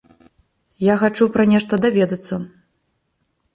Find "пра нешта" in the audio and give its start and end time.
1.37-1.73